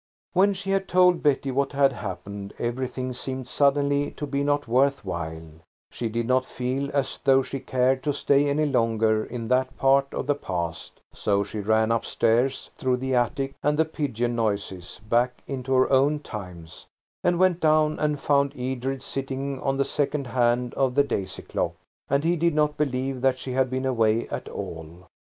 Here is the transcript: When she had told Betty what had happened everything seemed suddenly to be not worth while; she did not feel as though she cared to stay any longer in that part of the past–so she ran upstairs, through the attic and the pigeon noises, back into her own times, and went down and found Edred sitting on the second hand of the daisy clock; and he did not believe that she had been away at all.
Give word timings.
When 0.33 0.55
she 0.55 0.71
had 0.71 0.87
told 0.87 1.21
Betty 1.21 1.51
what 1.51 1.73
had 1.73 1.91
happened 1.93 2.55
everything 2.57 3.13
seemed 3.13 3.47
suddenly 3.47 4.09
to 4.17 4.25
be 4.25 4.43
not 4.43 4.67
worth 4.67 5.05
while; 5.05 5.43
she 5.91 6.09
did 6.09 6.25
not 6.25 6.43
feel 6.43 6.89
as 6.91 7.19
though 7.23 7.43
she 7.43 7.59
cared 7.59 8.01
to 8.05 8.11
stay 8.11 8.49
any 8.49 8.65
longer 8.65 9.23
in 9.23 9.47
that 9.49 9.77
part 9.77 10.11
of 10.11 10.25
the 10.25 10.33
past–so 10.33 11.43
she 11.43 11.59
ran 11.59 11.91
upstairs, 11.91 12.71
through 12.79 12.97
the 12.97 13.13
attic 13.13 13.53
and 13.61 13.77
the 13.77 13.85
pigeon 13.85 14.35
noises, 14.35 14.99
back 15.07 15.43
into 15.45 15.71
her 15.75 15.91
own 15.91 16.17
times, 16.21 16.87
and 17.23 17.37
went 17.37 17.59
down 17.59 17.99
and 17.99 18.19
found 18.19 18.55
Edred 18.57 19.03
sitting 19.03 19.59
on 19.61 19.77
the 19.77 19.85
second 19.85 20.25
hand 20.25 20.73
of 20.73 20.95
the 20.95 21.03
daisy 21.03 21.43
clock; 21.43 21.75
and 22.09 22.23
he 22.23 22.35
did 22.35 22.55
not 22.55 22.75
believe 22.75 23.21
that 23.21 23.37
she 23.37 23.51
had 23.51 23.69
been 23.69 23.85
away 23.85 24.27
at 24.29 24.49
all. 24.49 25.05